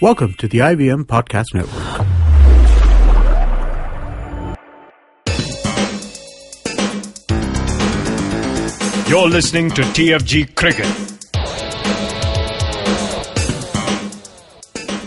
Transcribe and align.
Welcome 0.00 0.34
to 0.34 0.46
the 0.46 0.58
IVM 0.58 1.06
Podcast 1.06 1.54
Network. 1.54 2.06
You're 9.08 9.28
listening 9.28 9.70
to 9.70 9.82
TFG 9.82 10.54
Cricket. 10.54 10.86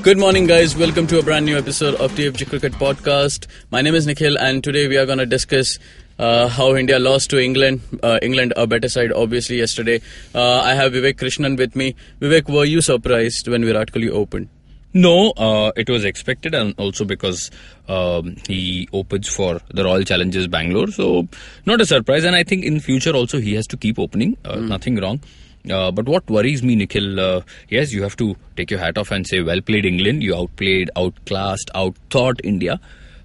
Good 0.04 0.18
morning, 0.18 0.46
guys. 0.46 0.76
Welcome 0.76 1.08
to 1.08 1.20
a 1.20 1.24
brand 1.24 1.46
new 1.46 1.58
episode 1.58 1.96
of 1.96 2.12
TFG 2.12 2.50
Cricket 2.50 2.74
Podcast. 2.74 3.48
My 3.70 3.82
name 3.82 3.96
is 3.96 4.06
Nikhil, 4.06 4.38
and 4.40 4.62
today 4.62 4.90
we 4.90 4.98
are 4.98 5.06
going 5.06 5.20
to 5.20 5.26
discuss 5.26 5.80
uh, 6.20 6.50
how 6.50 6.76
India 6.76 7.00
lost 7.00 7.30
to 7.30 7.42
England. 7.42 7.80
Uh, 8.04 8.20
England, 8.22 8.52
a 8.58 8.68
better 8.68 8.90
side, 8.90 9.14
obviously, 9.14 9.58
yesterday. 9.58 10.02
Uh, 10.36 10.60
I 10.60 10.74
have 10.74 10.92
Vivek 10.92 11.16
Krishnan 11.16 11.58
with 11.58 11.78
me. 11.78 11.96
Vivek, 12.20 12.50
were 12.50 12.66
you 12.66 12.82
surprised 12.82 13.48
when 13.48 13.64
Virat 13.64 13.94
Kohli 13.94 14.10
opened? 14.10 14.50
No, 14.94 15.32
uh, 15.32 15.72
it 15.78 15.90
was 15.90 16.04
expected, 16.04 16.54
and 16.54 16.74
also 16.78 17.06
because 17.06 17.50
um, 17.88 18.36
he 18.48 18.90
opens 18.92 19.30
for 19.30 19.62
the 19.70 19.84
Royal 19.86 20.04
Challengers 20.04 20.48
Bangalore, 20.48 20.88
so 20.88 21.28
not 21.66 21.80
a 21.80 21.86
surprise. 21.86 22.26
And 22.26 22.36
I 22.36 22.44
think 22.44 22.66
in 22.66 22.80
future 22.80 23.14
also 23.14 23.40
he 23.40 23.54
has 23.54 23.68
to 23.68 23.78
keep 23.78 23.98
opening. 24.00 24.38
Uh, 24.44 24.58
Hmm. 24.58 24.68
Nothing 24.68 24.98
wrong. 24.98 25.22
Uh, 25.70 25.92
but 25.92 26.08
what 26.08 26.28
worries 26.30 26.64
me, 26.64 26.76
Nikhil, 26.76 27.20
uh, 27.20 27.42
yes, 27.70 27.94
you 27.94 28.02
have 28.04 28.18
to 28.18 28.36
take 28.58 28.72
your 28.72 28.80
hat 28.80 28.98
off 28.98 29.12
and 29.12 29.26
say, 29.28 29.42
well 29.42 29.62
played, 29.62 29.86
England. 29.86 30.24
You 30.24 30.36
outplayed, 30.36 30.90
outclassed, 30.96 31.70
outthought 31.76 32.42
India. 32.44 32.80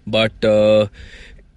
But 0.07 0.45
uh, 0.45 0.87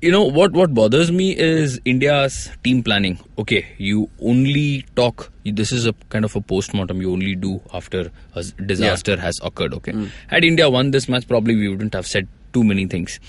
you 0.01 0.11
know 0.11 0.23
what? 0.23 0.53
What 0.53 0.73
bothers 0.73 1.11
me 1.11 1.37
is 1.37 1.79
India's 1.83 2.49
team 2.63 2.83
planning. 2.83 3.19
Okay, 3.37 3.65
you 3.77 4.09
only 4.21 4.85
talk. 4.95 5.31
This 5.43 5.71
is 5.71 5.85
a 5.85 5.93
kind 6.09 6.23
of 6.23 6.35
a 6.35 6.41
post-mortem 6.41 7.01
you 7.01 7.11
only 7.11 7.35
do 7.35 7.61
after 7.73 8.11
a 8.35 8.43
disaster 8.43 9.17
has 9.17 9.39
occurred. 9.43 9.73
Okay, 9.73 9.93
had 10.27 10.43
India 10.43 10.69
won 10.69 10.91
this 10.91 11.09
match, 11.09 11.27
probably 11.27 11.55
we 11.55 11.67
wouldn't 11.67 11.93
have 11.93 12.07
said 12.07 12.27
too 12.53 12.63
many 12.63 12.85
things. 12.85 13.19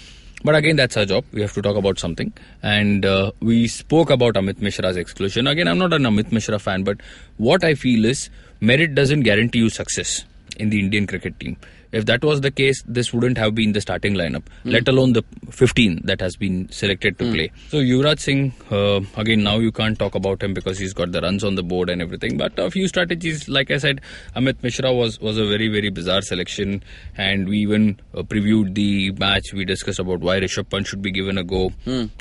But 0.42 0.54
again, 0.54 0.76
that's 0.76 0.96
our 0.96 1.04
job. 1.04 1.24
We 1.32 1.42
have 1.42 1.52
to 1.52 1.60
talk 1.60 1.76
about 1.76 1.98
something. 1.98 2.32
And 2.62 3.04
uh, 3.04 3.32
we 3.40 3.68
spoke 3.68 4.08
about 4.08 4.34
Amit 4.34 4.62
Mishra's 4.62 4.96
exclusion. 4.96 5.46
Again, 5.46 5.68
I'm 5.68 5.76
not 5.76 5.92
an 5.92 6.04
Amit 6.04 6.32
Mishra 6.32 6.58
fan, 6.58 6.82
but 6.82 6.98
what 7.36 7.62
I 7.62 7.74
feel 7.74 8.06
is 8.06 8.30
merit 8.60 8.94
doesn't 8.94 9.20
guarantee 9.20 9.58
you 9.58 9.68
success 9.68 10.24
in 10.56 10.70
the 10.70 10.80
Indian 10.80 11.06
cricket 11.06 11.38
team. 11.38 11.58
If 11.92 12.06
that 12.06 12.22
was 12.22 12.40
the 12.40 12.50
case, 12.50 12.82
this 12.86 13.12
wouldn't 13.12 13.36
have 13.38 13.54
been 13.54 13.72
the 13.72 13.80
starting 13.80 14.14
lineup, 14.14 14.44
let 14.64 14.86
alone 14.86 15.12
the 15.12 15.22
15 15.50 16.02
that 16.04 16.20
has 16.20 16.36
been 16.36 16.70
selected 16.70 17.18
to 17.18 17.32
play. 17.32 17.50
So 17.68 17.78
Yuvraj 17.78 18.20
Singh, 18.20 18.52
uh, 18.70 19.00
again, 19.16 19.42
now 19.42 19.58
you 19.58 19.72
can't 19.72 19.98
talk 19.98 20.14
about 20.14 20.42
him 20.42 20.54
because 20.54 20.78
he's 20.78 20.92
got 20.92 21.10
the 21.12 21.20
runs 21.20 21.42
on 21.42 21.56
the 21.56 21.62
board 21.64 21.90
and 21.90 22.00
everything. 22.00 22.36
But 22.36 22.58
a 22.58 22.70
few 22.70 22.86
strategies, 22.86 23.48
like 23.48 23.70
I 23.72 23.78
said, 23.78 24.00
Amit 24.36 24.62
Mishra 24.62 24.92
was 24.92 25.20
was 25.20 25.36
a 25.38 25.46
very 25.46 25.68
very 25.68 25.90
bizarre 25.90 26.22
selection, 26.22 26.82
and 27.16 27.48
we 27.48 27.58
even 27.58 27.98
uh, 28.14 28.22
previewed 28.22 28.74
the 28.74 29.10
match. 29.12 29.52
We 29.52 29.64
discussed 29.64 29.98
about 29.98 30.20
why 30.20 30.38
Rishabh 30.40 30.70
Pant 30.70 30.86
should 30.86 31.02
be 31.02 31.10
given 31.10 31.38
a 31.38 31.44
go. 31.44 31.72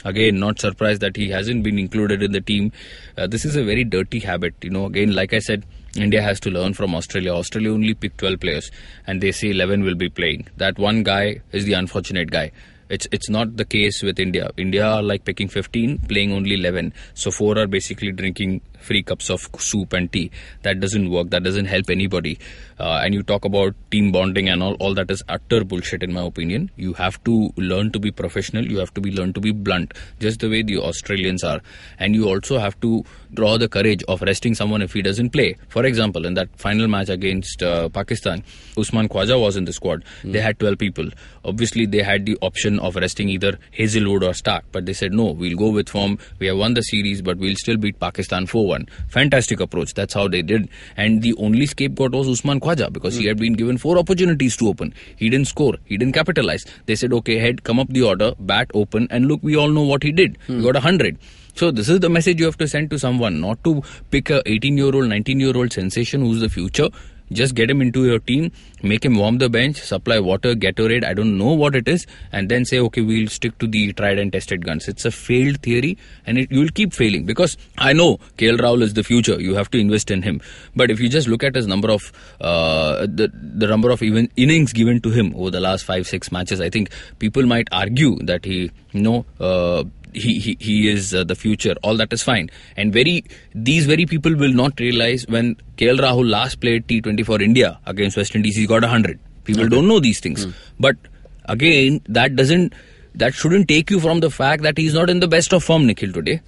Again, 0.03 0.40
not 0.40 0.59
surprised 0.59 1.02
that 1.02 1.16
he 1.16 1.30
hasn't 1.30 1.64
been 1.64 1.78
included 1.78 2.23
in 2.23 2.31
the 2.31 2.42
team. 2.42 2.72
Uh, 3.17 3.28
this 3.28 3.45
is 3.45 3.56
a 3.56 3.64
very 3.64 3.84
dirty 3.84 4.20
habit, 4.20 4.56
you 4.64 4.72
know. 4.72 4.86
Again, 4.88 5.14
like 5.14 5.34
I 5.34 5.40
said. 5.40 5.64
India 5.95 6.21
has 6.21 6.39
to 6.41 6.49
learn 6.49 6.73
from 6.73 6.95
Australia. 6.95 7.33
Australia 7.33 7.71
only 7.71 7.93
picked 7.93 8.19
12 8.19 8.39
players 8.39 8.71
and 9.07 9.21
they 9.21 9.31
say 9.31 9.49
11 9.49 9.83
will 9.83 9.95
be 9.95 10.09
playing. 10.09 10.47
That 10.57 10.77
one 10.77 11.03
guy 11.03 11.41
is 11.51 11.65
the 11.65 11.73
unfortunate 11.73 12.31
guy. 12.31 12.51
It's 12.89 13.07
it's 13.11 13.29
not 13.29 13.55
the 13.55 13.65
case 13.65 14.01
with 14.01 14.19
India. 14.19 14.49
India 14.57 14.83
are 14.83 15.03
like 15.03 15.23
picking 15.23 15.47
15, 15.47 15.99
playing 16.09 16.33
only 16.33 16.55
11. 16.55 16.91
So 17.13 17.29
four 17.29 17.57
are 17.57 17.67
basically 17.67 18.11
drinking 18.11 18.61
free 18.80 19.03
cups 19.03 19.30
of 19.30 19.47
soup 19.59 19.94
and 19.94 20.11
tea. 20.11 20.31
That 20.63 20.80
doesn't 20.80 21.09
work. 21.09 21.30
That 21.30 21.44
doesn't 21.44 21.66
help 21.66 21.89
anybody. 21.89 22.39
Uh, 22.80 23.02
and 23.03 23.13
you 23.13 23.22
talk 23.23 23.44
about 23.44 23.75
team 23.91 24.11
bonding 24.11 24.47
and 24.47 24.63
all, 24.63 24.73
all 24.75 24.94
that 24.94 25.11
is 25.11 25.22
utter 25.27 25.63
bullshit 25.66 26.02
in 26.02 26.13
my 26.13 26.22
opinion. 26.22 26.72
You 26.77 26.94
have 26.94 27.22
to 27.25 27.52
learn 27.57 27.91
to 27.91 28.00
be 28.00 28.11
professional. 28.11 28.66
You 28.66 28.77
have 28.80 28.94
to 28.94 29.02
be 29.02 29.11
learn 29.11 29.33
to 29.33 29.41
be 29.41 29.52
blunt, 29.52 29.94
just 30.19 30.40
the 30.40 30.50
way 30.50 30.63
the 30.63 30.78
Australians 30.78 31.44
are. 31.44 31.62
And 32.00 32.16
you 32.16 32.28
also 32.29 32.57
have 32.57 32.79
to 32.81 33.03
draw 33.34 33.57
the 33.57 33.67
courage 33.67 34.03
of 34.07 34.22
resting 34.22 34.56
someone 34.56 34.81
if 34.81 34.94
he 34.94 35.01
doesn't 35.01 35.31
play. 35.31 35.56
For 35.67 35.85
example, 35.85 36.25
in 36.25 36.34
that 36.35 36.50
final 36.57 36.88
match 36.88 37.09
against 37.09 37.61
uh, 37.61 37.90
Pakistan, 37.90 38.44
Usman 38.78 39.09
Khwaja 39.09 39.40
was 39.40 39.57
in 39.57 39.66
the 39.66 39.73
squad. 39.73 40.03
They 40.23 40.40
had 40.40 40.57
12 40.59 40.78
people. 40.78 41.09
Obviously, 41.44 41.85
they 41.85 42.01
had 42.01 42.25
the 42.25 42.38
option 42.41 42.79
of 42.79 42.96
resting 42.96 43.29
either 43.29 43.59
Hazlewood 43.72 44.23
or 44.23 44.34
Stark, 44.34 44.63
but 44.72 44.85
they 44.85 44.94
said 44.94 45.13
no, 45.13 45.25
we'll 45.25 45.57
go 45.57 45.69
with 45.69 45.90
form. 45.90 46.17
We 46.40 46.47
have 46.47 46.57
won 46.57 46.73
the 46.73 46.81
series, 46.81 47.22
but 47.22 47.38
we'll 47.38 47.56
still 47.56 47.78
beat 47.78 48.00
Pakistan 48.00 48.46
4 48.46 48.66
1. 48.69 48.88
Fantastic 49.18 49.59
approach. 49.59 49.94
That's 49.94 50.13
how 50.13 50.28
they 50.28 50.41
did. 50.41 50.69
And 50.96 51.22
the 51.22 51.34
only 51.47 51.66
scapegoat 51.66 52.13
was 52.19 52.30
Usman 52.35 52.59
Khwaja 52.59 52.91
because 52.94 53.16
he 53.16 53.25
had 53.25 53.38
been 53.38 53.53
given 53.53 53.78
four 53.78 53.97
opportunities 53.97 54.56
to 54.57 54.69
open. 54.69 54.94
He 55.18 55.30
didn't 55.30 55.47
score, 55.47 55.74
he 55.85 55.97
didn't 55.97 56.13
capitalize. 56.13 56.66
They 56.85 56.96
said, 56.96 57.13
okay, 57.22 57.38
head, 57.40 57.63
come 57.63 57.79
up 57.79 57.90
the 57.90 58.03
order, 58.03 58.31
bat 58.40 58.72
open, 58.74 59.08
and 59.09 59.28
look, 59.28 59.41
we 59.44 59.56
all 59.58 59.69
know 59.69 59.84
what 59.84 60.03
he 60.03 60.12
did. 60.12 60.38
He 60.47 60.62
got 60.62 60.75
a 60.75 60.85
100. 60.88 61.18
So 61.56 61.72
this 61.72 61.90
is 61.90 62.00
the 62.00 62.09
message 62.09 62.40
you 62.40 62.46
have 62.46 62.58
to 62.59 62.68
send 62.68 62.90
to 62.91 63.00
someone, 63.00 63.41
not 63.41 63.62
to 63.66 63.81
pick 64.12 64.29
a 64.29 64.41
18 64.46 64.78
year 64.78 64.96
old, 64.96 65.08
19 65.08 65.40
year 65.40 65.58
old 65.58 65.74
sensation 65.74 66.22
who's 66.22 66.40
the 66.40 66.47
future. 66.47 66.88
Just 67.31 67.56
get 67.56 67.69
him 67.69 67.81
into 67.81 68.06
your 68.06 68.19
team, 68.19 68.51
make 68.81 69.06
him 69.06 69.16
warm 69.16 69.38
the 69.38 69.50
bench, 69.50 69.78
supply 69.78 70.19
water, 70.19 70.53
Gatorade, 70.56 71.03
I 71.03 71.13
don't 71.13 71.38
know 71.38 71.53
what 71.53 71.75
it 71.75 71.88
is, 71.88 72.06
and 72.31 72.50
then 72.50 72.66
say, 72.66 72.79
okay, 72.79 73.01
we'll 73.01 73.28
stick 73.28 73.57
to 73.59 73.67
the 73.67 73.94
tried 73.94 74.19
and 74.19 74.31
tested 74.31 74.66
guns. 74.66 74.88
It's 74.88 75.06
a 75.06 75.12
failed 75.12 75.62
theory, 75.62 75.97
and 76.25 76.38
it, 76.38 76.51
you'll 76.51 76.69
keep 76.69 76.94
failing 76.94 77.25
because 77.25 77.57
I 77.78 77.94
know 77.94 78.17
KL 78.38 78.57
Rahul 78.59 78.81
is 78.81 78.94
the 78.94 79.03
future. 79.03 79.40
You 79.40 79.56
have 79.56 79.69
to 79.72 79.79
invest 79.79 80.12
in 80.12 80.22
him. 80.22 80.41
But 80.75 80.91
if 80.91 81.00
you 81.00 81.09
just 81.09 81.28
look 81.28 81.44
at 81.44 81.56
his 81.56 81.67
number 81.67 81.91
of 81.91 82.12
uh, 82.41 83.06
the 83.06 83.31
the 83.34 83.67
number 83.67 83.90
of 83.91 84.01
even 84.01 84.29
innings 84.35 84.73
given 84.73 85.01
to 85.01 85.09
him 85.09 85.34
over 85.35 85.51
the 85.51 85.59
last 85.59 85.84
five 85.85 86.07
six 86.07 86.31
matches, 86.31 86.61
I 86.61 86.69
think 86.69 86.90
people 87.19 87.46
might 87.46 87.67
argue 87.72 88.17
that 88.23 88.46
he 88.46 88.72
you 88.91 89.01
know. 89.01 89.25
Uh, 89.40 89.84
he, 90.14 90.40
he 90.40 90.58
he 90.59 90.90
is 90.90 91.14
uh, 91.14 91.24
the 91.24 91.36
future. 91.36 91.75
All 91.84 91.97
that 91.97 92.12
is 92.14 92.24
fine. 92.24 92.50
And 92.78 92.92
very 92.94 93.24
these 93.53 93.86
very 93.86 94.06
people 94.06 94.36
will 94.36 94.53
not 94.53 94.80
realize 94.80 95.25
when 95.28 95.56
KL 95.78 96.00
Rahul 96.00 96.30
last 96.30 96.59
played 96.62 96.88
T20 96.88 97.25
for 97.25 97.42
India 97.42 97.80
against 97.86 98.18
West 98.18 98.36
Indies 98.36 98.56
he 98.56 98.66
got 98.68 98.81
100 98.81 99.20
people 99.46 99.68
don't 99.68 99.88
know 99.88 100.00
these 100.00 100.20
things. 100.20 100.46
But 100.80 100.97
again 101.46 102.02
that 102.08 102.36
doesn't 102.36 102.74
that 103.16 103.34
shouldn't 103.34 103.68
take 103.68 103.90
you 103.90 104.00
from 104.00 104.20
the 104.20 104.30
fact 104.30 104.64
that 104.64 104.78
he's 104.78 104.94
not 104.94 105.09
in 105.09 105.20
the 105.20 105.28
best 105.28 105.53
of 105.53 105.64
form 105.64 105.86
Nikhil 105.88 106.12
today. 106.14 106.41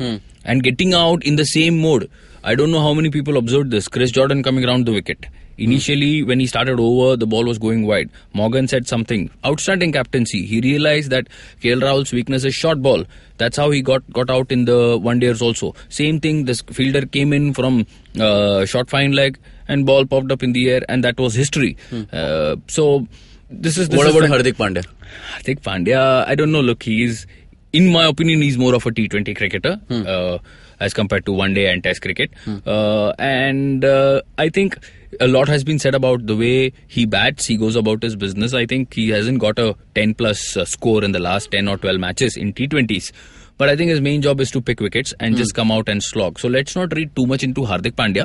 And 0.46 0.64
getting 0.64 0.94
out 0.94 1.24
in 1.24 1.36
the 1.36 1.46
same 1.46 1.80
mode. 1.80 2.10
I 2.44 2.56
don't 2.56 2.72
know 2.72 2.80
how 2.80 2.94
many 2.96 3.12
people 3.12 3.38
observed 3.38 3.70
this. 3.70 3.88
Chris 3.88 4.10
Jordan 4.12 4.42
coming 4.42 4.66
around 4.66 4.86
the 4.88 4.92
wicket 4.94 5.26
Initially, 5.58 6.24
when 6.24 6.40
he 6.40 6.48
started 6.48 6.80
over, 6.80 7.16
the 7.16 7.28
ball 7.28 7.46
was 7.46 7.58
going 7.60 7.86
wide. 7.86 8.10
Morgan 8.34 8.68
said 8.68 8.88
something. 8.88 9.30
Outstanding 9.46 9.92
captaincy. 9.92 10.46
He 10.46 10.60
realized 10.62 11.10
that 11.12 11.28
KL 11.62 11.82
Rahul's 11.82 12.12
weakness 12.12 12.44
is 12.44 12.56
short 12.56 12.82
ball. 12.82 13.04
That's 13.38 13.58
how 13.58 13.70
he 13.72 13.82
got, 13.82 14.02
got 14.12 14.30
out 14.30 14.52
in 14.52 14.66
the 14.66 14.98
one 14.98 15.20
days 15.20 15.42
also. 15.42 15.76
Same 15.90 16.20
thing, 16.20 16.46
this 16.46 16.62
fielder 16.62 17.06
came 17.06 17.34
in 17.34 17.54
from 17.54 17.86
uh, 18.20 18.66
short 18.66 18.90
fine 18.90 19.12
leg 19.12 19.38
and 19.68 19.86
ball 19.86 20.06
popped 20.06 20.32
up 20.32 20.44
in 20.44 20.54
the 20.54 20.70
air, 20.70 20.82
and 20.90 21.04
that 21.04 21.20
was 21.20 21.34
history. 21.34 21.78
Uh, 22.12 22.56
so, 22.68 23.08
this 23.50 23.78
is. 23.78 23.90
This 23.90 23.98
what 23.98 24.08
is 24.08 24.16
about 24.16 24.30
fan- 24.30 24.40
Hardik 24.40 24.54
Pandya? 24.54 24.86
Hardik 25.36 25.60
Pandya, 25.62 26.26
I 26.28 26.36
don't 26.36 26.52
know. 26.52 26.62
Look, 26.62 26.84
he 26.84 27.04
is, 27.04 27.26
in 27.74 27.92
my 27.92 28.06
opinion, 28.06 28.42
he's 28.42 28.58
more 28.58 28.74
of 28.76 28.86
a 28.86 28.92
T20 28.92 29.36
cricketer 29.36 29.80
uh, 29.90 30.38
as 30.80 30.94
compared 30.94 31.26
to 31.26 31.32
one 31.32 31.54
day 31.54 31.72
and 31.72 31.84
Test 31.84 32.02
cricket. 32.02 32.32
Uh, 32.66 33.12
and 33.20 33.86
uh, 33.86 34.22
I 34.38 34.50
think 34.50 34.78
a 35.20 35.28
lot 35.28 35.48
has 35.48 35.64
been 35.64 35.78
said 35.80 35.94
about 35.96 36.26
the 36.28 36.36
way 36.36 36.74
he 36.88 37.06
bats. 37.06 37.46
He 37.46 37.58
goes 37.58 37.76
about 37.76 38.02
his 38.04 38.16
business. 38.16 38.54
I 38.54 38.66
think 38.66 38.94
he 38.94 39.10
hasn't 39.10 39.40
got 39.40 39.60
a 39.60 39.76
10 39.96 40.16
plus 40.16 40.58
uh, 40.58 40.66
score 40.66 41.04
in 41.04 41.12
the 41.12 41.20
last 41.20 41.52
10 41.52 41.68
or 41.68 41.78
12 41.78 42.00
matches 42.00 42.38
in 42.38 42.54
T20s. 42.54 43.12
But 43.62 43.70
I 43.70 43.76
think 43.76 43.92
his 43.92 44.02
main 44.02 44.24
job 44.24 44.40
is 44.42 44.50
to 44.52 44.60
pick 44.60 44.80
wickets 44.80 45.14
and 45.20 45.38
just 45.38 45.54
come 45.54 45.72
out 45.72 45.88
and 45.88 46.02
slog. 46.02 46.40
So 46.40 46.48
let's 46.48 46.76
not 46.76 46.96
read 46.96 47.16
too 47.16 47.28
much 47.28 47.44
into 47.44 47.62
Hardik 47.62 47.92
Pandya. 47.92 48.24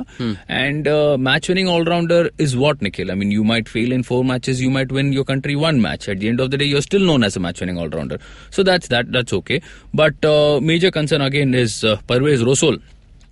And 0.49 0.89
uh, 0.89 1.19
match 1.19 1.51
winning 1.51 1.69
all 1.69 1.85
rounder 1.85 2.31
is 2.39 2.57
what, 2.57 2.81
Nikhil? 2.81 3.11
I 3.11 3.15
mean, 3.15 3.31
you 3.31 3.44
might 3.44 3.69
fail 3.69 3.93
in 3.93 4.03
four 4.03 4.25
matches, 4.25 4.62
you 4.62 4.71
might 4.71 4.91
win 4.91 5.12
your 5.12 5.25
country 5.25 5.55
one 5.55 5.83
match. 5.83 6.09
At 6.09 6.21
the 6.21 6.31
end 6.31 6.41
of 6.41 6.50
the 6.53 6.56
day, 6.56 6.65
you're 6.65 6.81
still 6.81 7.05
known 7.11 7.23
as 7.23 7.37
a 7.37 7.41
match 7.41 7.61
winning 7.61 7.77
all 7.77 7.91
rounder. 7.91 8.19
So 8.50 8.62
that's 8.62 8.88
that. 8.88 9.12
That's 9.12 9.35
okay. 9.35 9.61
But 9.93 10.25
uh, 10.25 10.59
major 10.62 10.91
concern 10.91 11.21
again 11.21 11.53
is 11.55 11.85
uh, 11.85 11.99
Parvez 12.09 12.43
Rasool. 12.43 12.81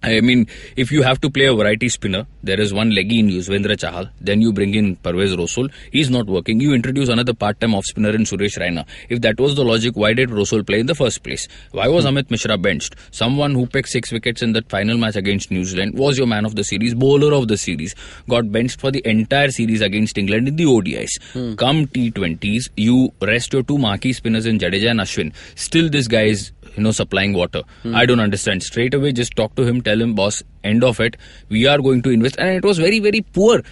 I 0.05 0.21
mean, 0.21 0.47
if 0.77 0.93
you 0.93 1.03
have 1.03 1.21
to 1.23 1.31
play 1.31 1.47
a 1.47 1.55
variety 1.55 1.89
spinner, 1.89 2.27
there 2.43 2.61
is 2.61 2.73
one 2.73 2.95
leggy 2.95 3.21
in 3.21 3.29
Yuzvendra 3.29 3.77
Chahal. 3.77 4.11
Then 4.21 4.41
you 4.43 4.53
bring 4.53 4.75
in 4.75 4.97
Parvez 4.97 5.35
Rasool. 5.35 5.73
He's 5.91 6.11
not 6.11 6.27
working. 6.27 6.61
You 6.61 6.75
introduce 6.75 7.09
another 7.09 7.33
part-time 7.33 7.75
off 7.75 7.85
spinner 7.87 8.11
in 8.11 8.23
Suresh 8.25 8.59
Raina. 8.59 8.87
If 9.09 9.23
that 9.23 9.41
was 9.41 9.55
the 9.55 9.65
logic, 9.65 9.97
why 9.97 10.13
did 10.13 10.29
Rasool 10.29 10.67
play 10.67 10.81
in 10.81 10.87
the 10.87 10.95
first 10.95 11.23
place? 11.23 11.49
Why 11.73 11.89
was 11.89 12.05
Amit 12.05 12.31
Mishra 12.31 12.59
benched? 12.59 12.97
Someone 13.13 13.55
who 13.55 13.67
picked 13.67 13.89
six 13.89 14.13
wickets 14.13 14.43
in 14.43 14.53
that 14.53 14.69
final 14.69 14.99
match 14.99 15.17
against 15.17 15.51
New 15.51 15.65
Zealand 15.65 15.99
was 15.99 16.19
your 16.19 16.27
man 16.27 16.45
of 16.45 16.55
the 16.55 16.65
series, 16.65 16.95
bowler 16.95 17.35
of 17.35 17.49
the 17.49 17.57
series. 17.57 17.95
Got 18.29 18.53
benched 18.53 18.81
for 18.81 18.91
the 18.91 19.03
entire 19.09 19.51
series 19.51 19.81
against 19.81 20.19
England 20.19 20.49
in 20.49 20.57
the 20.57 20.65
ODIs. 20.65 21.57
Come 21.57 21.87
T20s, 21.87 22.69
you 22.77 23.13
rest 23.23 23.53
your 23.53 23.63
two 23.63 23.79
marquee 23.79 24.13
spinners 24.13 24.47
in 24.47 24.59
Jadeja 24.59 24.91
and 24.91 25.01
Ashwin. 25.01 25.33
Still, 25.55 25.89
this 25.89 26.09
guy 26.09 26.25
is 26.25 26.53
you 26.77 26.83
know 26.83 26.91
supplying 26.93 27.33
water. 27.33 27.63
I 27.93 28.07
don't 28.07 28.21
understand. 28.21 28.63
Straight 28.63 28.95
away, 28.95 29.13
just 29.13 29.35
talk 29.37 29.55
to 29.57 29.63
him, 29.63 29.81
tell 29.83 30.01
him, 30.01 30.15
boss, 30.15 30.43
end 30.63 30.85
of 30.85 31.01
it. 31.01 31.17
We 31.49 31.67
are 31.67 31.79
going 31.79 32.03
to 32.03 32.11
invest, 32.11 32.37
and 32.39 32.57
it 32.57 32.65
was 32.65 32.79
very 32.79 33.01
very 33.01 33.21
poor. 33.41 33.63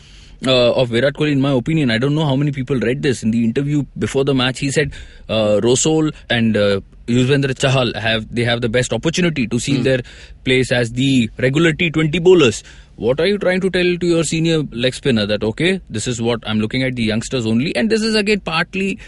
uh, 0.53 0.73
of 0.73 0.89
Virat 0.89 1.15
Kohli, 1.15 1.33
in 1.33 1.41
my 1.41 1.51
opinion. 1.53 1.91
I 1.91 1.99
don't 1.99 2.17
know 2.17 2.25
how 2.25 2.35
many 2.39 2.51
people 2.55 2.79
read 2.81 3.03
this. 3.03 3.23
In 3.23 3.31
the 3.31 3.45
interview 3.45 3.85
before 4.05 4.25
the 4.25 4.35
match, 4.35 4.59
he 4.59 4.71
said 4.77 4.93
uh, 5.29 5.61
Rasool 5.63 6.13
and 6.29 6.57
uh, 6.57 6.81
Yuzvendra 7.07 7.55
Chahal 7.55 7.95
have 8.07 8.27
they 8.35 8.43
have 8.45 8.61
the 8.61 8.69
best 8.69 8.93
opportunity 8.93 9.47
to 9.47 9.61
seal 9.61 9.85
their 9.85 10.01
place 10.45 10.73
as 10.73 10.91
the 10.93 11.31
regular 11.39 11.73
T20 11.73 12.23
bowlers. 12.23 12.63
What 12.97 13.21
are 13.21 13.27
you 13.27 13.39
trying 13.39 13.61
to 13.61 13.71
tell 13.71 13.97
to 13.97 14.07
your 14.07 14.25
senior 14.25 14.59
leg 14.87 14.95
spinner 14.95 15.27
that 15.27 15.45
okay, 15.45 15.81
this 15.91 16.07
is 16.07 16.21
what 16.21 16.43
I'm 16.45 16.59
looking 16.61 16.83
at 16.83 16.97
the 16.97 17.05
youngsters 17.05 17.47
only, 17.47 17.77
and 17.77 17.89
this 17.89 18.03
is 18.03 18.15
again 18.17 18.41
partly. 18.41 18.99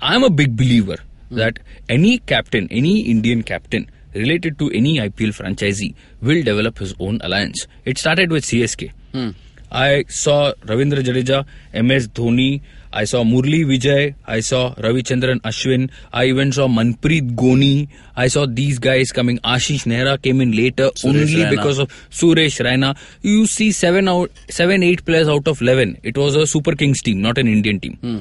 I'm 0.00 0.24
a 0.24 0.30
big 0.30 0.56
believer 0.56 0.96
Hmm. 1.32 1.38
that 1.38 1.58
any 1.88 2.18
captain, 2.18 2.68
any 2.70 3.00
Indian 3.00 3.42
captain 3.42 3.90
related 4.14 4.58
to 4.58 4.70
any 4.70 4.98
IPL 4.98 5.32
franchisee 5.38 5.94
will 6.20 6.42
develop 6.42 6.78
his 6.78 6.94
own 7.00 7.18
alliance. 7.22 7.66
It 7.86 7.96
started 7.96 8.30
with 8.30 8.44
CSK. 8.44 8.90
Hmm. 9.12 9.30
I 9.70 10.04
saw 10.08 10.52
Ravindra 10.66 11.02
Jadeja, 11.02 11.46
MS 11.72 12.08
Dhoni, 12.08 12.60
I 12.92 13.04
saw 13.04 13.24
Murli 13.24 13.64
Vijay, 13.64 14.14
I 14.26 14.40
saw 14.40 14.74
Ravichandran 14.74 15.40
Ashwin, 15.40 15.90
I 16.12 16.26
even 16.26 16.52
saw 16.52 16.68
Manpreet 16.68 17.34
Goni, 17.34 17.88
I 18.14 18.28
saw 18.28 18.44
these 18.46 18.78
guys 18.78 19.12
coming. 19.12 19.38
Ashish 19.38 19.86
Nehra 19.86 20.20
came 20.20 20.42
in 20.42 20.52
later 20.54 20.90
only 21.02 21.24
Raina. 21.24 21.48
because 21.48 21.78
of 21.78 21.88
Suresh 22.10 22.62
Raina. 22.62 22.94
You 23.22 23.46
see 23.46 23.72
seven 23.72 24.08
out, 24.08 24.30
seven, 24.50 24.82
eight 24.82 25.06
players 25.06 25.26
out 25.26 25.48
of 25.48 25.62
eleven. 25.62 25.96
It 26.02 26.18
was 26.18 26.36
a 26.36 26.46
Super 26.46 26.74
Kings 26.74 27.00
team, 27.00 27.22
not 27.22 27.38
an 27.38 27.48
Indian 27.48 27.80
team. 27.80 27.96
Hmm. 28.02 28.18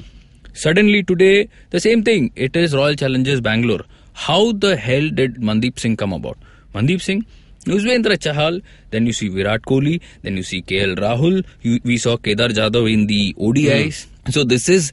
Suddenly 0.53 1.03
today, 1.03 1.49
the 1.69 1.79
same 1.79 2.03
thing. 2.03 2.31
It 2.35 2.55
is 2.55 2.75
Royal 2.75 2.95
Challengers 2.95 3.41
Bangalore. 3.41 3.81
How 4.13 4.51
the 4.51 4.75
hell 4.75 5.09
did 5.09 5.35
Mandeep 5.35 5.79
Singh 5.79 5.95
come 5.95 6.13
about? 6.13 6.37
Mandeep 6.75 7.01
Singh, 7.01 7.25
Yuzvendra 7.65 8.17
Chahal, 8.17 8.61
then 8.89 9.05
you 9.05 9.13
see 9.13 9.29
Virat 9.29 9.61
Kohli, 9.61 10.01
then 10.23 10.35
you 10.35 10.43
see 10.43 10.61
KL 10.61 10.97
Rahul, 10.97 11.45
you, 11.61 11.79
we 11.83 11.97
saw 11.97 12.17
Kedar 12.17 12.49
Jadhav 12.49 12.91
in 12.91 13.07
the 13.07 13.33
ODIs. 13.39 14.07
Hmm. 14.25 14.31
So 14.31 14.43
this 14.43 14.67
is, 14.67 14.91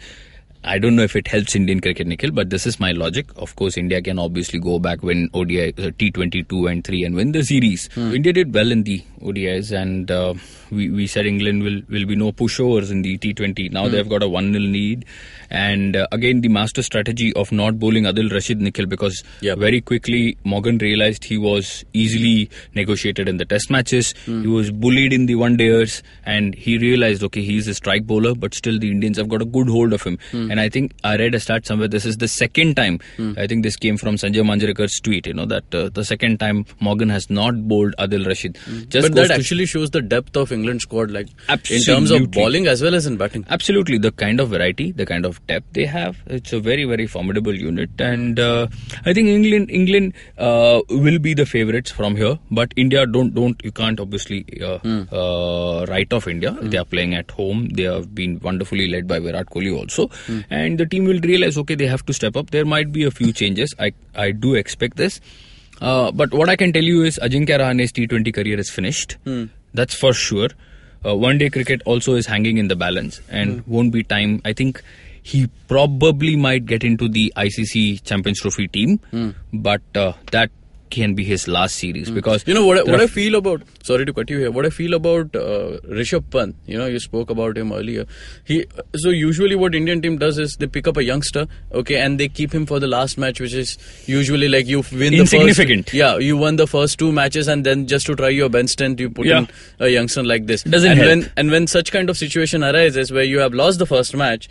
I 0.64 0.78
don't 0.78 0.96
know 0.96 1.02
if 1.04 1.14
it 1.16 1.28
helps 1.28 1.54
Indian 1.54 1.80
cricket, 1.80 2.06
Nikhil, 2.06 2.32
but 2.32 2.50
this 2.50 2.66
is 2.66 2.78
my 2.80 2.90
logic. 2.92 3.26
Of 3.36 3.54
course, 3.56 3.76
India 3.76 4.02
can 4.02 4.18
obviously 4.18 4.58
go 4.58 4.78
back 4.78 5.02
win 5.02 5.30
ODI, 5.32 5.68
uh, 5.70 5.90
T22 5.92 6.70
and 6.70 6.84
3 6.84 7.04
and 7.04 7.14
win 7.14 7.32
the 7.32 7.42
series. 7.42 7.88
India 7.96 8.32
did 8.32 8.52
well 8.52 8.70
in 8.70 8.82
the 8.82 9.02
ODIs 9.22 9.70
and 9.72 10.10
uh, 10.10 10.34
we, 10.70 10.90
we 10.90 11.06
said 11.06 11.26
England 11.26 11.62
will, 11.62 11.80
will 11.88 12.06
be 12.06 12.16
no 12.16 12.32
pushovers 12.32 12.90
in 12.90 13.02
the 13.02 13.16
T20. 13.18 13.70
Now 13.72 13.88
they've 13.88 14.08
got 14.08 14.22
a 14.22 14.28
1 14.28 14.52
0 14.52 14.62
lead. 14.64 15.04
And 15.50 15.96
uh, 15.96 16.06
again, 16.12 16.40
the 16.42 16.48
master 16.48 16.82
strategy 16.82 17.32
of 17.34 17.50
not 17.52 17.78
bowling 17.78 18.04
Adil 18.04 18.30
Rashid 18.30 18.60
Nikhil 18.60 18.86
because 18.86 19.22
Yep. 19.40 19.58
very 19.58 19.80
quickly 19.80 20.36
Morgan 20.44 20.78
realized 20.78 21.24
he 21.24 21.38
was 21.38 21.84
easily 21.94 22.50
negotiated 22.74 23.28
in 23.28 23.36
the 23.38 23.44
test 23.44 23.70
matches. 23.70 24.12
He 24.26 24.46
was 24.46 24.70
bullied 24.70 25.12
in 25.12 25.26
the 25.26 25.36
one 25.36 25.56
dayers 25.56 26.02
and 26.26 26.54
he 26.54 26.76
realized, 26.78 27.22
okay, 27.24 27.42
he's 27.42 27.66
a 27.68 27.74
strike 27.74 28.06
bowler, 28.06 28.34
but 28.34 28.54
still 28.54 28.78
the 28.78 28.90
Indians 28.90 29.16
have 29.16 29.28
got 29.28 29.40
a 29.40 29.44
good 29.46 29.68
hold 29.68 29.92
of 29.92 30.02
him. 30.02 30.18
And 30.50 30.60
I 30.60 30.68
think 30.68 30.92
I 31.04 31.16
read 31.16 31.34
a 31.34 31.40
stat 31.40 31.66
somewhere. 31.66 31.88
This 31.88 32.04
is 32.04 32.18
the 32.18 32.28
second 32.28 32.74
time. 32.76 33.00
I 33.36 33.46
think 33.46 33.62
this 33.62 33.76
came 33.76 33.96
from 33.96 34.16
Sanjay 34.16 34.42
Manjrekar's 34.42 35.00
tweet, 35.00 35.26
you 35.26 35.34
know, 35.34 35.46
that 35.46 35.74
uh, 35.74 35.88
the 35.90 36.04
second 36.04 36.38
time 36.40 36.64
Morgan 36.80 37.08
has 37.08 37.28
not 37.30 37.68
bowled 37.68 37.94
Adil 37.98 38.26
Rashid. 38.26 38.58
Just 38.88 39.08
But 39.08 39.14
that 39.14 39.30
actually 39.30 39.66
shows 39.66 39.90
the 39.90 40.00
depth 40.00 40.36
of 40.36 40.52
England 40.52 40.82
squad, 40.82 41.10
like 41.10 41.28
in 41.70 41.82
terms 41.82 42.10
of 42.10 42.30
bowling 42.30 42.66
as 42.66 42.82
well 42.82 42.94
as 42.94 43.06
in 43.06 43.16
batting. 43.16 43.44
Absolutely, 43.48 43.98
the 43.98 44.12
kind 44.12 44.40
of 44.40 44.48
variety, 44.50 44.92
the 44.92 45.06
kind 45.06 45.24
of 45.24 45.44
depth 45.46 45.72
they 45.72 45.84
have, 45.86 46.16
it's 46.26 46.52
a 46.52 46.60
very, 46.60 46.84
very 46.84 47.06
formidable 47.06 47.54
unit, 47.54 47.90
and 48.00 48.38
uh, 48.38 48.66
I 49.04 49.12
think 49.12 49.28
England, 49.28 49.70
England 49.70 50.14
uh, 50.38 50.80
will 50.88 51.18
be 51.18 51.34
the 51.34 51.46
favourites 51.46 51.90
from 51.90 52.16
here. 52.16 52.38
But 52.50 52.72
India, 52.76 53.06
don't, 53.06 53.34
don't, 53.34 53.60
you 53.64 53.72
can't 53.72 54.00
obviously 54.00 54.44
uh, 54.62 54.78
uh, 55.12 55.86
write 55.88 56.12
off 56.12 56.28
India. 56.28 56.56
They 56.60 56.78
are 56.78 56.84
playing 56.84 57.14
at 57.14 57.30
home. 57.30 57.68
They 57.70 57.84
have 57.84 58.14
been 58.14 58.38
wonderfully 58.40 58.88
led 58.88 59.06
by 59.06 59.18
Virat 59.18 59.46
Kohli 59.46 59.76
also, 59.76 60.08
and 60.50 60.78
the 60.78 60.86
team 60.86 61.04
will 61.04 61.20
realize, 61.20 61.56
okay, 61.58 61.74
they 61.74 61.86
have 61.86 62.04
to 62.06 62.12
step 62.12 62.36
up. 62.36 62.50
There 62.50 62.64
might 62.64 62.92
be 62.92 63.04
a 63.04 63.10
few 63.10 63.32
changes. 63.32 63.74
I, 63.78 63.92
I 64.14 64.30
do 64.32 64.54
expect 64.54 64.96
this. 64.96 65.20
Uh, 65.80 66.10
but 66.10 66.32
what 66.34 66.48
I 66.48 66.56
can 66.56 66.72
tell 66.72 66.82
you 66.82 67.02
is 67.04 67.18
Ajinkya 67.22 67.58
Rahane's 67.60 67.92
T20 67.92 68.34
career 68.34 68.58
is 68.58 68.70
finished. 68.70 69.16
That's 69.74 69.94
for 69.94 70.12
sure. 70.12 70.48
Uh, 71.06 71.14
one 71.16 71.38
day 71.38 71.48
cricket 71.48 71.80
also 71.84 72.14
is 72.16 72.26
hanging 72.26 72.58
in 72.58 72.66
the 72.68 72.74
balance 72.74 73.20
and 73.30 73.64
won't 73.68 73.92
be 73.92 74.02
time. 74.02 74.42
I 74.44 74.52
think 74.52 74.82
he 75.22 75.48
probably 75.68 76.34
might 76.36 76.66
get 76.66 76.82
into 76.82 77.08
the 77.08 77.32
ICC 77.36 78.02
Champions 78.04 78.40
Trophy 78.40 78.66
team, 78.66 78.98
but 79.52 79.82
uh, 79.94 80.14
that 80.32 80.50
can 80.90 81.14
be 81.14 81.24
his 81.24 81.46
last 81.48 81.76
series 81.76 82.10
because 82.10 82.44
You 82.46 82.54
know 82.54 82.64
what? 82.66 82.78
I, 82.78 82.82
what 82.90 83.00
I 83.00 83.06
feel 83.06 83.34
about. 83.34 83.62
Sorry 83.82 84.04
to 84.06 84.12
cut 84.12 84.28
you 84.30 84.38
here. 84.38 84.50
What 84.50 84.66
I 84.66 84.70
feel 84.70 84.94
about 84.94 85.34
uh, 85.36 85.78
Rishabh 86.00 86.30
Pant. 86.30 86.54
You 86.66 86.78
know, 86.78 86.86
you 86.86 86.98
spoke 86.98 87.30
about 87.30 87.56
him 87.56 87.72
earlier. 87.72 88.06
He. 88.44 88.66
So 88.96 89.10
usually, 89.10 89.56
what 89.56 89.74
Indian 89.74 90.02
team 90.02 90.18
does 90.18 90.38
is 90.38 90.56
they 90.56 90.66
pick 90.66 90.86
up 90.86 90.96
a 90.96 91.04
youngster, 91.04 91.46
okay, 91.72 91.96
and 92.00 92.18
they 92.20 92.28
keep 92.28 92.52
him 92.54 92.66
for 92.66 92.80
the 92.80 92.86
last 92.86 93.18
match, 93.18 93.40
which 93.40 93.54
is 93.54 93.76
usually 94.06 94.48
like 94.48 94.66
you 94.66 94.82
win 94.92 95.12
the 95.12 95.20
Insignificant. 95.20 95.86
first. 95.86 95.94
Yeah, 95.94 96.18
you 96.18 96.36
won 96.36 96.56
the 96.56 96.66
first 96.66 96.98
two 96.98 97.12
matches, 97.12 97.48
and 97.48 97.64
then 97.64 97.86
just 97.86 98.06
to 98.06 98.16
try 98.16 98.28
your 98.28 98.48
bench 98.48 98.70
strength, 98.70 99.00
you 99.00 99.10
put 99.10 99.26
Yeah. 99.26 99.38
in 99.40 99.48
a 99.80 99.88
youngster 99.88 100.22
like 100.24 100.46
this. 100.46 100.62
Doesn't 100.64 100.90
and 100.92 101.00
help. 101.00 101.08
when 101.10 101.32
and 101.36 101.50
when 101.50 101.66
such 101.66 101.92
kind 101.92 102.10
of 102.10 102.16
situation 102.18 102.62
arises 102.64 103.10
where 103.12 103.24
you 103.24 103.38
have 103.40 103.54
lost 103.54 103.78
the 103.78 103.86
first 103.86 104.14
match, 104.16 104.48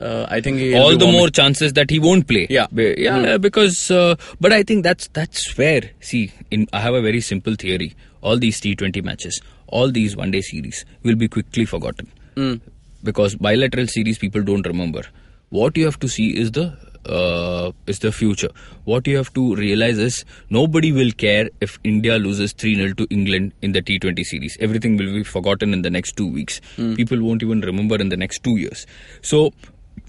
uh, 0.00 0.26
I 0.28 0.40
think 0.40 0.60
all 0.74 0.96
the 0.96 1.06
more 1.10 1.28
chances 1.30 1.72
that 1.74 1.90
he 1.90 1.98
won't 1.98 2.26
play. 2.28 2.46
Yeah. 2.50 2.66
Be- 2.72 2.94
yeah, 2.98 3.36
because 3.38 3.90
uh, 3.90 4.16
but 4.40 4.52
I 4.52 4.62
think 4.62 4.82
that's 4.84 5.08
that's 5.08 5.50
fair. 5.52 5.90
See, 6.00 6.32
in 6.50 6.66
I 6.72 6.80
have 6.80 6.94
a 6.94 7.00
very 7.02 7.20
simple 7.20 7.54
theory. 7.54 7.94
All 8.22 8.36
these 8.38 8.60
T20 8.60 9.04
matches, 9.04 9.40
all 9.68 9.90
these 9.90 10.16
one-day 10.16 10.40
series 10.40 10.84
will 11.04 11.14
be 11.14 11.28
quickly 11.28 11.64
forgotten 11.64 12.10
because 13.04 13.34
bilateral 13.36 13.86
series 13.86 14.18
people 14.18 14.42
don't 14.42 14.66
remember. 14.66 15.02
What 15.50 15.76
you 15.76 15.84
have 15.84 15.98
to 16.00 16.08
see 16.08 16.36
is 16.36 16.50
the 16.52 16.76
uh, 17.08 17.70
is 17.86 18.00
the 18.00 18.10
future. 18.10 18.48
What 18.84 19.06
you 19.06 19.16
have 19.16 19.32
to 19.34 19.54
realize 19.54 19.96
is 19.98 20.24
nobody 20.50 20.90
will 20.90 21.12
care 21.12 21.48
if 21.60 21.78
India 21.84 22.18
loses 22.18 22.52
3 22.52 22.74
0 22.74 22.94
to 22.94 23.06
England 23.10 23.52
in 23.62 23.70
the 23.72 23.80
T20 23.80 24.24
series. 24.24 24.56
Everything 24.60 24.96
will 24.96 25.12
be 25.14 25.22
forgotten 25.22 25.72
in 25.72 25.82
the 25.82 25.90
next 25.90 26.16
two 26.16 26.26
weeks. 26.26 26.60
People 26.96 27.22
won't 27.22 27.44
even 27.44 27.60
remember 27.60 27.94
in 27.96 28.08
the 28.08 28.16
next 28.16 28.42
two 28.42 28.56
years. 28.56 28.86
So, 29.22 29.52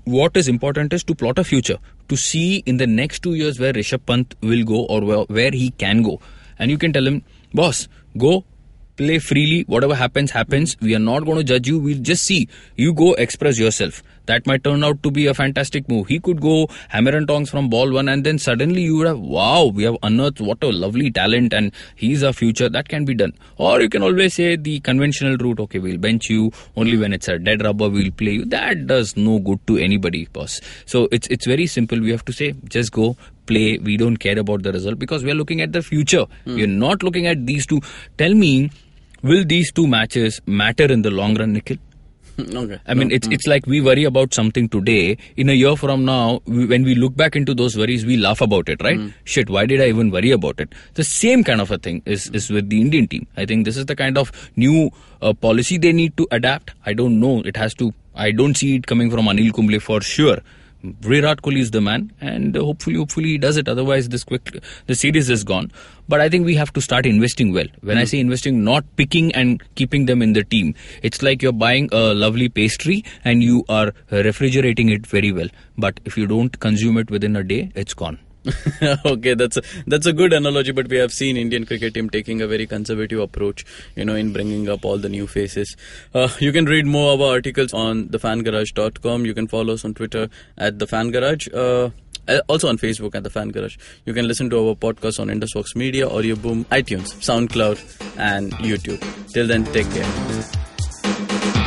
what 0.05 0.37
is 0.37 0.47
important 0.47 0.93
is 0.93 1.03
to 1.05 1.15
plot 1.15 1.37
a 1.39 1.43
future, 1.43 1.77
to 2.09 2.15
see 2.15 2.57
in 2.65 2.77
the 2.77 2.87
next 2.87 3.21
two 3.21 3.33
years 3.33 3.59
where 3.59 3.73
Rishabh 3.73 4.05
Pant 4.05 4.35
will 4.41 4.63
go 4.63 4.85
or 4.85 5.01
where, 5.01 5.25
where 5.25 5.51
he 5.51 5.71
can 5.71 6.01
go. 6.01 6.19
And 6.59 6.71
you 6.71 6.77
can 6.77 6.93
tell 6.93 7.05
him, 7.05 7.23
boss, 7.53 7.87
go 8.17 8.45
play 8.97 9.19
freely. 9.19 9.63
Whatever 9.63 9.95
happens, 9.95 10.31
happens. 10.31 10.75
We 10.81 10.95
are 10.95 10.99
not 10.99 11.25
going 11.25 11.37
to 11.37 11.43
judge 11.43 11.67
you. 11.67 11.79
We'll 11.79 11.99
just 11.99 12.25
see. 12.25 12.49
You 12.75 12.93
go 12.93 13.13
express 13.13 13.57
yourself. 13.57 14.03
That 14.25 14.45
might 14.45 14.63
turn 14.63 14.83
out 14.83 15.01
to 15.03 15.09
be 15.09 15.27
a 15.27 15.33
fantastic 15.33 15.87
move. 15.87 16.07
He 16.07 16.19
could 16.19 16.41
go 16.41 16.67
hammer 16.89 17.11
and 17.15 17.25
tongs 17.25 17.49
from 17.49 17.69
ball 17.69 17.93
one, 17.93 18.09
and 18.09 18.25
then 18.25 18.37
suddenly 18.37 18.81
you 18.81 18.97
would 18.97 19.07
have, 19.07 19.19
wow, 19.19 19.67
we 19.73 19.83
have 19.83 19.95
unearthed 20.03 20.41
what 20.41 20.61
a 20.63 20.67
lovely 20.67 21.09
talent, 21.09 21.53
and 21.53 21.71
he's 21.95 22.23
our 22.23 22.33
future. 22.33 22.67
That 22.67 22.89
can 22.89 23.05
be 23.05 23.13
done. 23.13 23.33
Or 23.55 23.79
you 23.79 23.87
can 23.87 24.03
always 24.03 24.33
say 24.33 24.57
the 24.57 24.81
conventional 24.81 25.37
route, 25.37 25.61
okay, 25.61 25.79
we'll 25.79 25.97
bench 25.97 26.29
you 26.29 26.51
only 26.75 26.97
when 26.97 27.13
it's 27.13 27.29
a 27.29 27.39
dead 27.39 27.63
rubber, 27.63 27.89
we'll 27.89 28.11
play 28.11 28.31
you. 28.31 28.45
That 28.45 28.85
does 28.85 29.15
no 29.15 29.39
good 29.39 29.65
to 29.67 29.77
anybody, 29.77 30.25
boss. 30.33 30.59
So 30.85 31.07
it's 31.11 31.27
it's 31.27 31.45
very 31.45 31.67
simple. 31.67 31.97
We 31.97 32.11
have 32.11 32.25
to 32.25 32.33
say, 32.33 32.53
just 32.67 32.91
go 32.91 33.15
play. 33.45 33.77
We 33.77 33.95
don't 33.95 34.17
care 34.17 34.37
about 34.37 34.63
the 34.63 34.73
result 34.73 34.99
because 34.99 35.23
we 35.23 35.31
are 35.31 35.35
looking 35.35 35.61
at 35.61 35.71
the 35.71 35.81
future. 35.81 36.25
Hmm. 36.43 36.55
We 36.55 36.63
are 36.65 36.75
not 36.85 37.01
looking 37.01 37.27
at 37.27 37.45
these 37.45 37.65
two. 37.65 37.79
Tell 38.17 38.33
me, 38.33 38.71
will 39.27 39.45
these 39.45 39.71
two 39.71 39.87
matches 39.87 40.41
matter 40.45 40.85
in 40.85 41.01
the 41.01 41.11
long 41.11 41.35
run, 41.35 41.53
Nikhil? 41.53 41.77
okay. 42.39 42.79
I 42.85 42.93
mean, 42.93 43.11
it's 43.11 43.27
it's 43.35 43.47
like 43.47 43.65
we 43.65 43.81
worry 43.81 44.03
about 44.03 44.33
something 44.33 44.69
today. 44.69 45.17
In 45.37 45.49
a 45.49 45.53
year 45.53 45.75
from 45.75 46.05
now, 46.05 46.39
we, 46.45 46.65
when 46.67 46.83
we 46.83 46.93
look 46.93 47.15
back 47.15 47.35
into 47.35 47.55
those 47.55 47.75
worries, 47.75 48.05
we 48.05 48.15
laugh 48.15 48.41
about 48.41 48.69
it, 48.69 48.83
right? 48.83 48.99
Shit, 49.23 49.49
why 49.49 49.65
did 49.65 49.81
I 49.81 49.87
even 49.87 50.11
worry 50.11 50.29
about 50.31 50.59
it? 50.59 50.75
The 50.93 51.03
same 51.03 51.43
kind 51.43 51.61
of 51.61 51.71
a 51.71 51.79
thing 51.79 52.03
is 52.05 52.29
is 52.41 52.51
with 52.51 52.69
the 52.69 52.79
Indian 52.79 53.07
team. 53.07 53.25
I 53.35 53.47
think 53.47 53.65
this 53.65 53.75
is 53.75 53.87
the 53.87 53.95
kind 53.95 54.19
of 54.19 54.31
new 54.55 54.91
uh, 55.21 55.33
policy 55.33 55.79
they 55.79 55.93
need 55.93 56.15
to 56.17 56.27
adapt. 56.29 56.75
I 56.85 56.93
don't 56.93 57.19
know. 57.19 57.41
It 57.41 57.57
has 57.57 57.73
to. 57.75 57.91
I 58.13 58.29
don't 58.31 58.55
see 58.55 58.75
it 58.75 58.85
coming 58.85 59.09
from 59.09 59.25
Anil 59.25 59.51
Kumble 59.53 59.79
for 59.79 60.01
sure. 60.01 60.37
Virat 61.01 61.41
Kohli 61.41 61.59
is 61.59 61.71
the 61.71 61.81
man, 61.81 62.11
and 62.21 62.55
uh, 62.55 62.63
hopefully, 62.63 62.97
hopefully 62.97 63.29
he 63.29 63.37
does 63.37 63.57
it. 63.57 63.67
Otherwise, 63.67 64.09
this 64.09 64.23
quick 64.23 64.63
the 64.85 64.95
series 64.95 65.29
is 65.29 65.43
gone. 65.43 65.71
But 66.07 66.21
I 66.21 66.29
think 66.29 66.45
we 66.45 66.55
have 66.55 66.71
to 66.73 66.81
start 66.81 67.05
investing 67.05 67.53
well. 67.53 67.67
When 67.81 67.97
I 67.97 68.05
say 68.05 68.19
investing, 68.19 68.63
not 68.63 68.85
picking 68.95 69.33
and 69.33 69.61
keeping 69.75 70.05
them 70.05 70.21
in 70.21 70.33
the 70.33 70.43
team. 70.43 70.75
It's 71.03 71.21
like 71.21 71.41
you're 71.41 71.51
buying 71.51 71.89
a 71.91 72.13
lovely 72.13 72.49
pastry 72.49 73.03
and 73.25 73.43
you 73.43 73.65
are 73.69 73.93
refrigerating 74.11 74.89
it 74.89 75.05
very 75.05 75.31
well. 75.31 75.49
But 75.77 75.99
if 76.05 76.17
you 76.17 76.27
don't 76.27 76.59
consume 76.59 76.97
it 76.97 77.11
within 77.11 77.35
a 77.35 77.43
day, 77.43 77.71
it's 77.75 77.93
gone. 77.93 78.19
okay, 79.05 79.33
that's 79.33 79.57
a, 79.57 79.61
that's 79.85 80.05
a 80.05 80.13
good 80.13 80.33
analogy. 80.33 80.71
But 80.71 80.87
we 80.87 80.97
have 80.97 81.11
seen 81.11 81.37
Indian 81.37 81.65
cricket 81.65 81.93
team 81.93 82.09
taking 82.09 82.41
a 82.41 82.47
very 82.47 82.67
conservative 82.67 83.19
approach, 83.19 83.65
you 83.95 84.05
know, 84.05 84.15
in 84.15 84.33
bringing 84.33 84.69
up 84.69 84.85
all 84.85 84.97
the 84.97 85.09
new 85.09 85.27
faces. 85.27 85.75
Uh, 86.13 86.29
you 86.39 86.51
can 86.51 86.65
read 86.65 86.85
more 86.85 87.13
of 87.13 87.21
our 87.21 87.33
articles 87.33 87.73
on 87.73 88.09
thefangarage.com. 88.09 89.25
You 89.25 89.33
can 89.33 89.47
follow 89.47 89.73
us 89.73 89.85
on 89.85 89.93
Twitter 89.93 90.29
at 90.57 90.77
thefangarage. 90.77 91.53
Uh, 91.53 91.91
also 92.49 92.67
on 92.67 92.77
Facebook 92.77 93.15
at 93.15 93.23
the 93.23 93.29
Fan 93.29 93.49
Garage. 93.49 93.77
You 94.05 94.13
can 94.13 94.27
listen 94.27 94.49
to 94.49 94.69
our 94.69 94.75
podcast 94.75 95.19
on 95.19 95.27
Indusvox 95.27 95.75
Media, 95.75 96.07
Audioboom, 96.07 96.65
iTunes, 96.65 97.13
SoundCloud, 97.23 98.17
and 98.17 98.51
YouTube. 98.53 99.01
Till 99.31 99.47
then, 99.47 99.63
take 99.65 99.89
care. 99.91 101.66